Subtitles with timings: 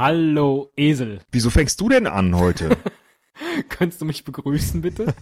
[0.00, 1.20] Hallo Esel.
[1.30, 2.74] Wieso fängst du denn an heute?
[3.68, 5.12] Könntest du mich begrüßen, bitte?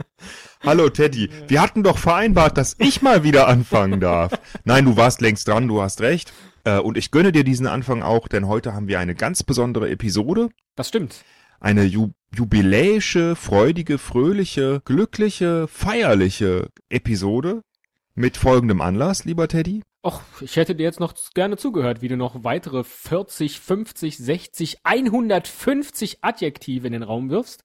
[0.64, 1.30] Hallo Teddy.
[1.46, 4.32] Wir hatten doch vereinbart, dass ich mal wieder anfangen darf.
[4.64, 6.32] Nein, du warst längst dran, du hast recht.
[6.64, 9.88] Äh, und ich gönne dir diesen Anfang auch, denn heute haben wir eine ganz besondere
[9.88, 10.48] Episode.
[10.74, 11.24] Das stimmt.
[11.60, 17.62] Eine ju jubiläische, freudige, fröhliche, glückliche, feierliche Episode
[18.16, 19.84] mit folgendem Anlass, lieber Teddy.
[20.04, 24.76] Och, ich hätte dir jetzt noch gerne zugehört, wie du noch weitere 40, 50, 60,
[24.82, 27.64] 150 Adjektive in den Raum wirfst.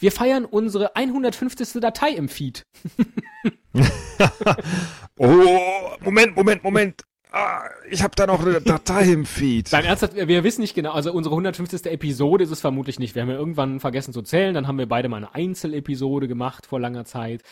[0.00, 1.80] Wir feiern unsere 150.
[1.80, 2.66] Datei im Feed.
[5.16, 7.04] oh, Moment, Moment, Moment.
[7.32, 9.70] Ah, ich habe da noch eine Datei im Feed.
[9.72, 11.86] Nein, ernsthaft, wir wissen nicht genau, also unsere 150.
[11.86, 13.14] Episode ist es vermutlich nicht.
[13.14, 16.66] Wir haben ja irgendwann vergessen zu zählen, dann haben wir beide mal eine Einzelepisode gemacht
[16.66, 17.42] vor langer Zeit.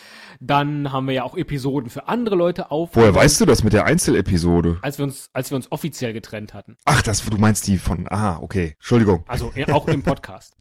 [0.40, 2.90] Dann haben wir ja auch Episoden für andere Leute auf.
[2.94, 4.78] Woher weißt du das mit der Einzelepisode?
[4.80, 6.76] Als wir uns, als wir uns offiziell getrennt hatten.
[6.84, 9.24] Ach, das, du meinst die von, ah, okay, Entschuldigung.
[9.26, 10.56] Also auch im Podcast.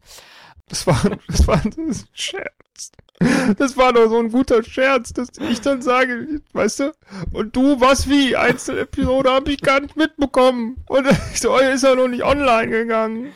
[0.68, 2.92] Das war, das war ein Scherz.
[3.58, 6.92] Das war doch so ein guter Scherz, dass ich dann sage, weißt du?
[7.32, 8.36] Und du, was wie?
[8.36, 10.82] Einzelepisode habe ich gar nicht mitbekommen.
[10.88, 13.32] Und ich so, ist ja noch nicht online gegangen.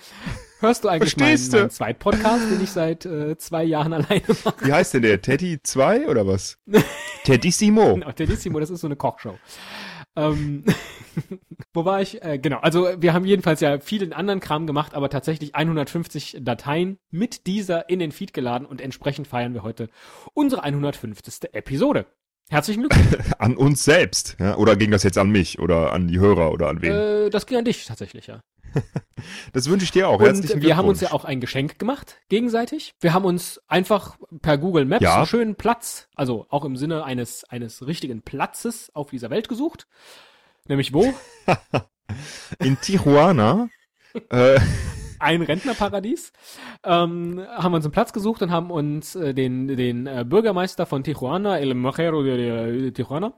[0.61, 4.67] Hörst du eigentlich Verstehst meinen, meinen Zweitpodcast, den ich seit äh, zwei Jahren alleine mache?
[4.67, 5.23] Wie heißt denn der?
[5.23, 6.59] Teddy 2 oder was?
[7.25, 7.95] Teddissimo.
[7.95, 9.39] Genau, Teddissimo, das ist so eine Kochshow.
[10.19, 10.65] Ähm,
[11.73, 12.23] wo war ich?
[12.23, 16.99] Äh, genau, also wir haben jedenfalls ja vielen anderen Kram gemacht, aber tatsächlich 150 Dateien
[17.11, 19.89] mit dieser in den Feed geladen und entsprechend feiern wir heute
[20.35, 21.55] unsere 150.
[21.55, 22.07] Episode.
[22.51, 23.33] Herzlichen Glückwunsch.
[23.39, 24.57] an uns selbst, ja?
[24.57, 26.93] Oder ging das jetzt an mich oder an die Hörer oder an wen?
[26.93, 28.41] Äh, das ging an dich tatsächlich, ja.
[29.53, 30.21] das wünsche ich dir auch.
[30.21, 32.95] Und wir haben uns ja auch ein Geschenk gemacht, gegenseitig.
[33.01, 35.17] Wir haben uns einfach per Google Maps ja.
[35.17, 39.87] einen schönen Platz, also auch im Sinne eines, eines richtigen Platzes auf dieser Welt gesucht.
[40.67, 41.13] Nämlich wo?
[42.59, 43.69] In Tijuana.
[44.31, 44.59] äh,
[45.19, 46.33] ein Rentnerparadies.
[46.85, 50.87] Ähm, haben wir uns einen Platz gesucht und haben uns äh, den, den äh, Bürgermeister
[50.87, 53.35] von Tijuana, El Mojero de, de Tijuana,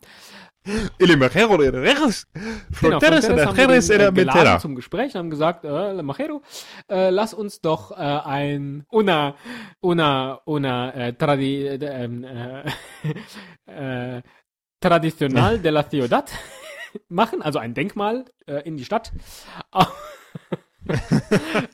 [0.99, 2.29] El Mojero de Rejas,
[2.71, 4.61] Fronteras genau, de Jerez era Mentera.
[4.61, 6.43] zum Gespräch haben gesagt, äh, Mojero,
[6.89, 9.37] äh, lass uns doch äh, ein una
[9.81, 12.65] una una äh, tradi, äh,
[13.67, 14.23] äh,
[14.81, 16.31] tradicional de la ciudad
[17.09, 19.13] machen, also ein Denkmal äh, in die Stadt.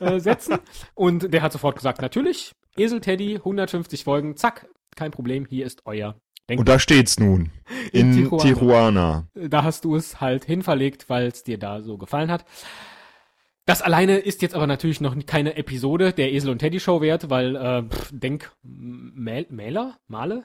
[0.01, 0.59] äh, setzen.
[0.95, 5.83] Und der hat sofort gesagt, natürlich, Esel Teddy, 150 Folgen, zack, kein Problem, hier ist
[5.87, 6.61] euer Denkmal.
[6.61, 7.51] Und da steht's nun.
[7.93, 8.43] In, in Tijuana.
[8.43, 9.29] Tijuana.
[9.49, 12.45] Da hast du es halt hinverlegt, weil es dir da so gefallen hat.
[13.65, 17.31] Das alleine ist jetzt aber natürlich noch keine Episode der Esel und Teddy Show wert,
[17.31, 20.45] weil äh, Denkmäler, Male?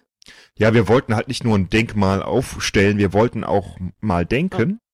[0.57, 4.79] Ja, wir wollten halt nicht nur ein Denkmal aufstellen, wir wollten auch mal denken.
[4.81, 4.87] Ah.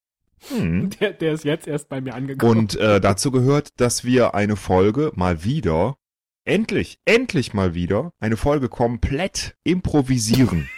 [0.50, 0.90] Hm.
[1.00, 2.60] Der, der ist jetzt erst bei mir angekommen.
[2.60, 5.98] Und äh, dazu gehört, dass wir eine Folge mal wieder,
[6.46, 10.70] endlich, endlich mal wieder, eine Folge komplett improvisieren.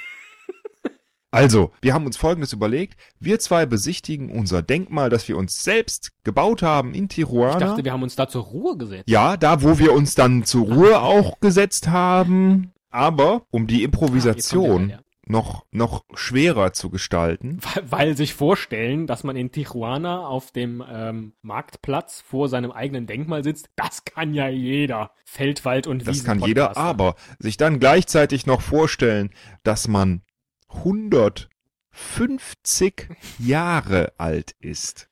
[1.31, 2.99] Also, wir haben uns Folgendes überlegt.
[3.19, 7.51] Wir zwei besichtigen unser Denkmal, das wir uns selbst gebaut haben in Tijuana.
[7.51, 9.07] Ich dachte, wir haben uns da zur Ruhe gesetzt.
[9.07, 12.71] Ja, da, wo wir uns dann zur Ruhe auch gesetzt haben.
[12.89, 17.59] Aber um die Improvisation ah, noch, noch schwerer zu gestalten.
[17.61, 23.05] Weil, weil sich vorstellen, dass man in Tijuana auf dem ähm, Marktplatz vor seinem eigenen
[23.05, 25.11] Denkmal sitzt, das kann ja jeder.
[25.25, 29.29] Feldwald und Das kann jeder, aber sich dann gleichzeitig noch vorstellen,
[29.61, 30.23] dass man
[30.69, 33.09] 150
[33.39, 35.09] Jahre alt ist.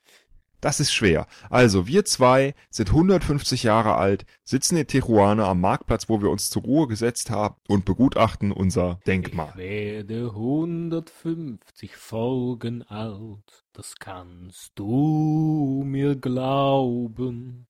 [0.59, 1.28] Das ist schwer.
[1.51, 6.50] Also, wir zwei sind 150 Jahre alt, sitzen in Tijuana am Marktplatz, wo wir uns
[6.50, 9.50] zur Ruhe gesetzt haben und begutachten unser Denkmal.
[9.51, 17.68] Ich werde 150 Folgen alt, das kannst du mir glauben.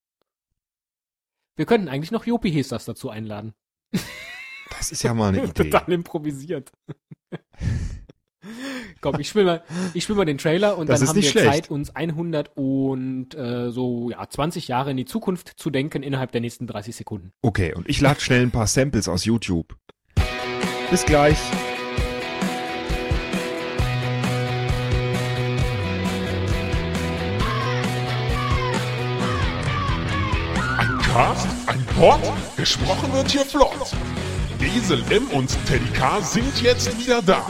[1.56, 3.52] Wir könnten eigentlich noch Jopi Hestas dazu einladen.
[4.70, 5.70] Das ist ja mal eine Idee.
[5.70, 6.72] Total improvisiert.
[9.00, 9.62] Komm, ich spiele mal,
[9.94, 11.46] ich spiel mal den Trailer und das dann haben wir schlecht.
[11.46, 16.32] Zeit, uns 100 und äh, so ja 20 Jahre in die Zukunft zu denken innerhalb
[16.32, 17.32] der nächsten 30 Sekunden.
[17.42, 19.76] Okay, und ich lade schnell ein paar Samples aus YouTube.
[20.90, 21.38] Bis gleich.
[30.78, 32.20] Ein Cast, ein Pod,
[32.56, 33.92] gesprochen wird hier flott.
[34.66, 37.46] Esel M und Teddy K sind jetzt wieder da.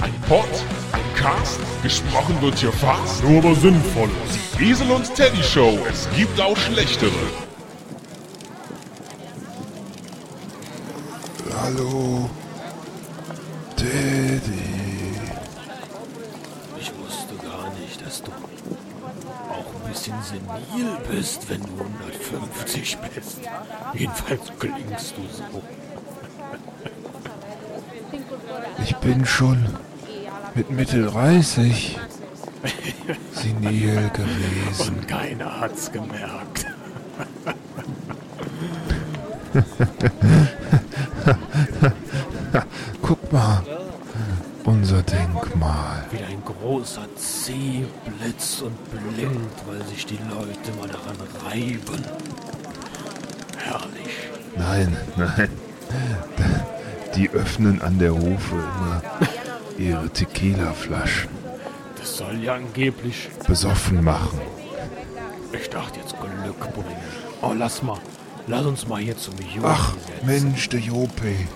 [0.00, 0.48] Ein Pod,
[0.92, 4.10] ein Cast, gesprochen wird hier fast, nur aber sinnvoll.
[4.58, 7.12] Die Esel und Teddy Show, es gibt auch schlechtere.
[11.62, 12.30] Hallo,
[13.76, 14.40] Teddy.
[16.80, 23.38] Ich wusste gar nicht, dass du auch bisschen senil bist, wenn du 150 bist.
[23.94, 25.62] Jedenfalls klingst du so.
[28.88, 29.68] Ich bin schon
[30.54, 31.98] mit Mitte 30
[33.32, 34.94] senil gewesen.
[34.94, 36.64] Und keiner hat's gemerkt.
[43.02, 43.62] Guck mal,
[44.64, 46.06] unser Denkmal.
[46.10, 47.84] Wie ein großer Zeh
[48.18, 52.06] blitzt und blinkt, weil sich die Leute mal daran reiben.
[53.58, 54.30] Herrlich.
[54.56, 55.50] Nein, nein.
[57.18, 59.02] Die öffnen an der Hufe immer
[59.76, 61.28] ihre Tequila-Flaschen.
[61.98, 64.40] Das soll ja angeblich besoffen machen.
[65.52, 67.02] Ich dachte jetzt Glück bringen.
[67.42, 67.98] Oh, lass mal.
[68.46, 70.26] Lass uns mal hier zum Jopi Ach, setzen.
[70.26, 71.48] Mensch, der Jopi.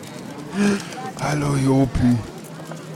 [1.21, 2.17] Hallo, Jopi.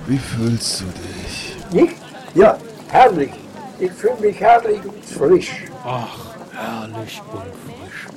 [0.08, 1.54] Wie fühlst du dich?
[1.72, 1.90] Ich?
[2.34, 2.58] Ja,
[2.88, 3.30] herrlich.
[3.78, 5.66] Ich fühle mich herrlich und frisch.
[5.84, 8.08] Ach, herrlich und frisch.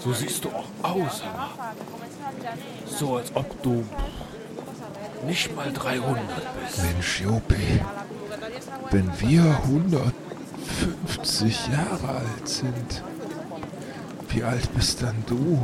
[0.00, 1.50] So siehst du auch aus, Hammer.
[2.86, 3.84] So als ob du
[5.26, 6.18] nicht mal 300
[6.64, 6.82] bist.
[6.82, 7.80] Mensch, Jopi.
[8.90, 13.02] Wenn wir 150 Jahre alt sind,
[14.28, 15.62] wie alt bist dann du?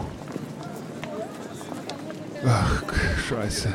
[2.46, 2.82] Ach,
[3.28, 3.68] Scheiße.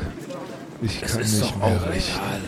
[0.82, 2.18] Ich Es kann ist nicht doch mehr auch rechnen.
[2.18, 2.40] egal,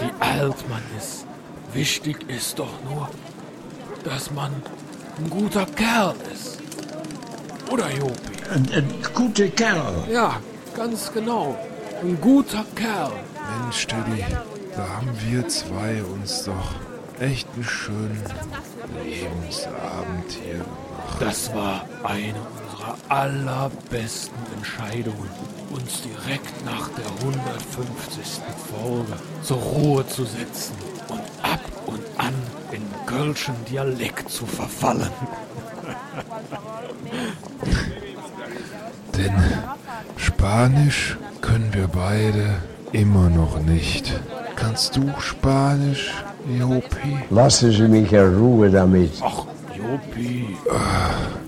[0.00, 1.24] wie alt man ist.
[1.72, 3.08] Wichtig ist doch nur,
[4.04, 4.52] dass man
[5.18, 6.58] ein guter Kerl ist.
[7.70, 8.14] Oder, Jopi?
[8.52, 10.04] Ein, ein guter Kerl.
[10.10, 10.40] Ja,
[10.76, 11.58] ganz genau.
[12.00, 13.12] Ein guter Kerl.
[13.60, 14.24] Mensch, Teddy,
[14.76, 16.74] da haben wir zwei uns doch
[17.20, 18.22] echt einen schönen
[19.04, 21.20] Lebensabend hier gemacht.
[21.20, 22.34] Das war eine
[22.76, 25.30] unserer allerbesten Entscheidungen,
[25.70, 28.42] uns direkt nach der 150.
[28.70, 30.74] Folge zur Ruhe zu setzen
[31.08, 32.34] und ab und an
[32.72, 35.10] in Kölschen Dialekt zu verfallen.
[39.26, 39.42] Denn
[40.16, 42.44] Spanisch können wir beide
[42.92, 44.12] immer noch nicht.
[44.54, 46.12] Kannst du Spanisch,
[46.58, 47.18] Jopi?
[47.30, 49.12] Lassen Sie mich in Ruhe damit.
[49.22, 49.44] Ach,
[49.76, 50.56] Jopi.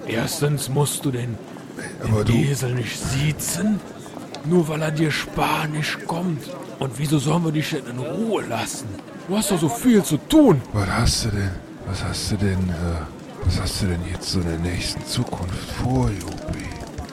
[0.06, 1.36] Erstens musst du den,
[2.04, 3.80] Aber den du- Esel nicht siezen,
[4.44, 6.42] nur weil er dir Spanisch kommt.
[6.80, 8.88] Und wieso sollen wir dich denn in Ruhe lassen?
[9.28, 10.60] Du hast doch so viel zu tun.
[10.72, 11.50] Was hast du denn?
[11.86, 15.70] Was hast du denn, äh, was hast du denn jetzt so in der nächsten Zukunft
[15.82, 16.67] vor, Jopi?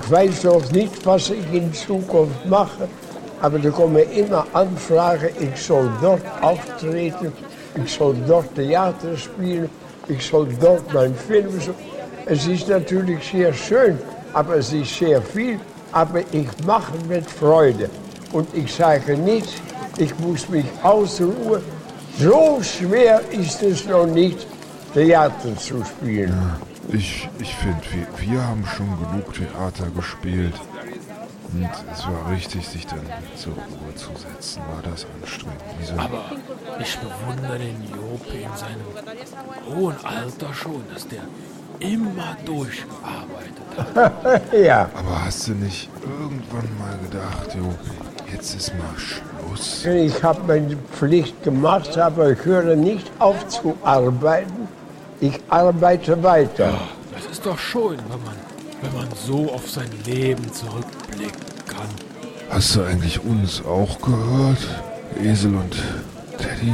[0.06, 2.88] Ich weiß noch nicht, was ich in Zukunft mache,
[3.42, 7.32] aber da kommen immer Anfragen, ich soll dort auftreten,
[7.84, 9.68] ich soll dort Theater spielen,
[10.08, 11.60] ich soll dort meinen Film.
[11.60, 11.74] so-
[12.28, 13.98] Es ist natürlich sehr schön,
[14.34, 15.60] aber es ist sehr viel,
[15.92, 17.90] aber ich mache mit Freude.
[18.32, 19.50] Und ich sage nicht,
[19.98, 21.62] ich muss mich ausruhen.
[22.20, 24.46] So schwer ist es noch nicht,
[24.94, 26.34] Theater zu spielen.
[26.90, 30.54] Ich, ich finde, wir, wir haben schon genug Theater gespielt.
[31.54, 33.02] Und es war richtig, sich dann
[33.36, 34.62] zur Ruhe zu setzen.
[34.74, 35.62] War das anstrengend?
[35.80, 35.94] Wieso?
[35.94, 36.32] Aber
[36.80, 41.22] ich bewundere den Jopi in seinem hohen Alter schon, dass der
[41.80, 44.42] immer durchgearbeitet hat.
[44.54, 44.90] Ja.
[44.96, 49.86] Aber hast du nicht irgendwann mal gedacht, Jopi, jetzt ist mal Schluss?
[49.86, 54.68] Ich habe meine Pflicht gemacht, aber ich höre nicht auf zu arbeiten.
[55.26, 56.74] Ich arbeite weiter.
[57.14, 58.36] Das ist doch schön, wenn man,
[58.82, 61.88] wenn man so auf sein Leben zurückblicken kann.
[62.52, 64.60] Hast du eigentlich uns auch gehört?
[65.24, 65.76] Esel und
[66.38, 66.74] Teddy?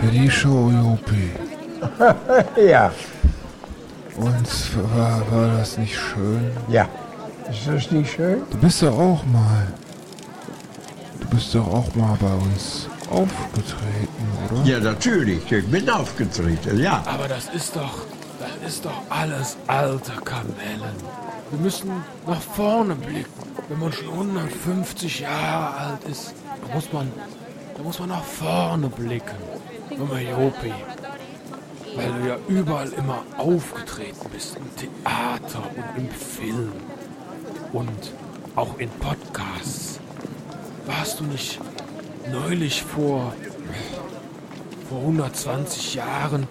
[0.00, 1.30] Teddy Show, Jopi.
[2.68, 2.90] Ja,
[4.16, 4.48] Und
[4.96, 6.50] war, war das nicht schön?
[6.68, 6.86] ja.
[7.50, 8.42] Ist das nicht schön?
[8.50, 9.68] Du bist doch auch mal.
[11.20, 14.64] Du bist doch auch mal bei uns aufgetreten, oder?
[14.64, 15.50] Ja, natürlich.
[15.50, 17.02] Ich bin aufgetreten, ja.
[17.06, 18.06] Aber das ist doch,
[18.38, 20.96] das ist doch alles alte Kamellen.
[21.50, 21.90] Wir müssen
[22.26, 23.32] nach vorne blicken.
[23.68, 26.34] Wenn man schon 150 Jahre alt ist,
[26.66, 27.10] da muss man,
[27.76, 29.36] da muss man nach vorne blicken.
[29.96, 30.72] Nummer Jopi.
[31.96, 34.56] Weil du ja überall immer aufgetreten bist.
[34.56, 36.72] Im Theater und im Film.
[37.72, 38.12] Und
[38.56, 40.00] auch in Podcasts.
[40.86, 41.60] Warst du nicht
[42.32, 43.32] neulich vor,
[44.88, 46.46] vor 120 Jahren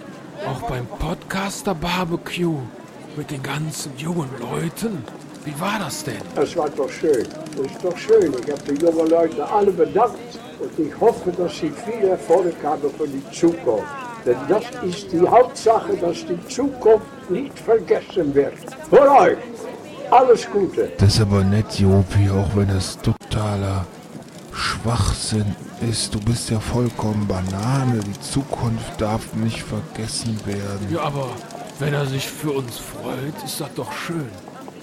[0.46, 2.60] auch beim Podcaster Barbecue
[3.16, 5.04] mit den ganzen jungen Leuten?
[5.46, 6.22] Wie war das denn?
[6.36, 7.26] Das war doch schön.
[7.56, 8.34] Das ist doch schön.
[8.34, 10.18] Ich habe die jungen Leute alle bedankt.
[10.60, 13.88] Und ich hoffe, dass sie viel Erfolg haben für die Zukunft.
[14.26, 18.54] Denn das ist die Hauptsache, dass die Zukunft nicht vergessen wird.
[18.90, 19.38] Für euch.
[20.10, 20.92] Alles Gute.
[20.98, 23.86] Das ist aber nett, Jopi, auch wenn es totaler
[24.58, 25.56] Schwachsinn
[25.90, 26.14] ist.
[26.16, 28.00] Du bist ja vollkommen Banane.
[28.00, 30.88] Die Zukunft darf nicht vergessen werden.
[30.92, 31.30] Ja, aber
[31.80, 34.28] wenn er sich für uns freut, ist das doch schön.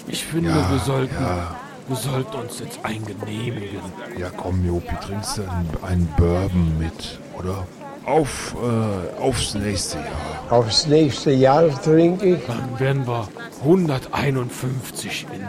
[0.07, 1.55] Ich finde, Ja, wir sollten, ja.
[1.87, 3.79] wir sollten uns jetzt eingenehmigen.
[4.17, 7.67] Ja, komm, Jopi, trinkst du einen, einen Bourbon mit, oder?
[8.05, 10.51] Auf, äh, aufs nächste Jahr.
[10.51, 12.45] Aufs nächste Jahr trinke ich.
[12.45, 13.27] Dann werden wir
[13.63, 15.47] 151 in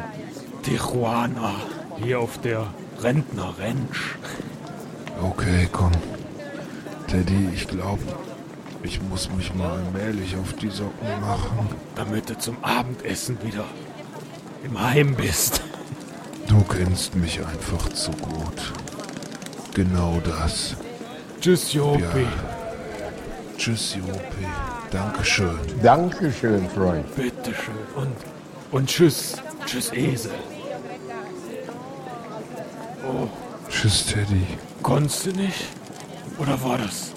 [0.62, 1.52] Tijuana,
[2.02, 2.66] hier auf der
[3.02, 4.16] Rentner Ranch.
[5.22, 5.92] Okay, komm.
[7.08, 8.02] Teddy, ich glaube,
[8.82, 11.68] ich muss mich mal allmählich auf die Socken machen.
[11.94, 13.64] damit du zum Abendessen wieder
[14.64, 15.62] im Heim bist.
[16.48, 18.72] Du kennst mich einfach zu gut.
[19.74, 20.76] Genau das.
[21.40, 22.22] Tschüss, Jopi.
[22.22, 22.28] Ja.
[23.56, 24.46] Tschüss, Jopi.
[24.90, 25.58] Dankeschön.
[25.82, 27.14] Dankeschön, Freund.
[27.14, 27.74] Bitteschön.
[27.94, 28.16] Und,
[28.70, 29.36] und tschüss.
[29.66, 30.32] Tschüss, Esel.
[33.68, 34.46] Tschüss, Teddy.
[34.82, 35.66] Konntest du nicht?
[36.38, 37.12] Oder war das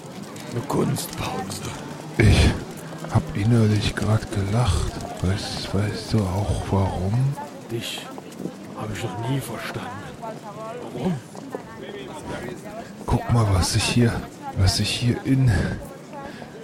[0.50, 1.62] eine Kunstpause?
[2.18, 2.50] Ich
[3.12, 4.92] hab innerlich gerade gelacht.
[5.22, 7.34] Weißt, weißt du auch warum?
[7.70, 8.06] Dich
[8.76, 9.90] habe ich noch nie verstanden.
[10.94, 11.14] Warum?
[13.06, 14.12] Guck mal, was ich hier,
[14.58, 15.50] was ich hier in,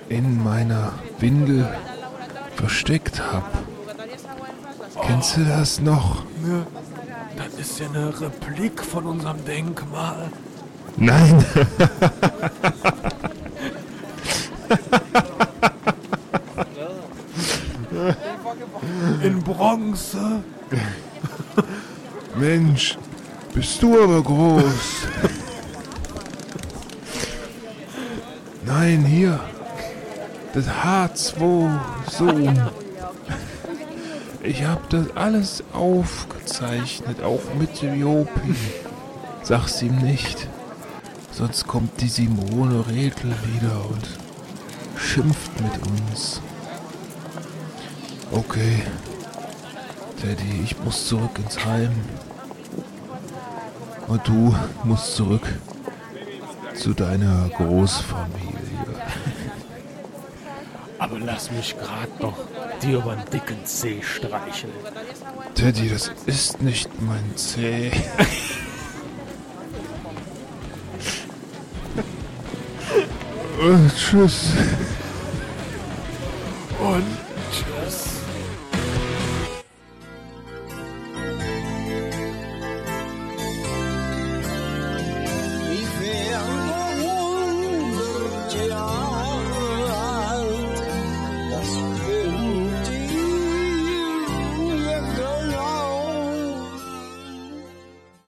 [0.09, 1.69] in meiner Windel
[2.55, 3.51] versteckt hab.
[5.03, 6.25] Kennst du das noch?
[6.43, 6.67] Ne,
[7.37, 10.31] das ist ja eine Replik von unserem Denkmal.
[10.97, 11.45] Nein.
[19.23, 20.43] In Bronze.
[22.37, 22.99] Mensch,
[23.55, 25.07] bist du aber groß.
[28.65, 29.41] Nein, hier.
[30.53, 31.79] Das H2
[32.11, 32.59] Zoom.
[34.47, 38.55] Ich hab das alles aufgezeichnet, auch mit dem Jopi.
[39.43, 40.47] Sag's ihm nicht.
[41.33, 44.07] Sonst kommt die Simone Redl wieder und
[44.97, 46.41] schimpft mit uns.
[48.31, 48.85] Okay.
[50.21, 51.93] Teddy, ich muss zurück ins Heim.
[54.07, 55.47] Und du musst zurück
[56.73, 58.55] zu deiner Großfamilie.
[61.01, 62.39] Aber lass mich grad doch
[62.83, 64.73] dir über den dicken Zeh streicheln.
[65.55, 67.89] Teddy, das ist nicht mein Zeh.
[73.61, 74.53] äh, tschüss.
[76.79, 77.26] Und